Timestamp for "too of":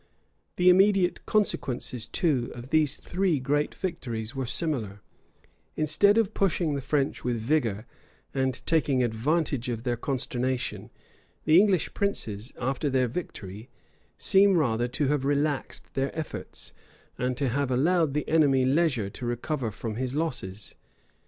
2.07-2.69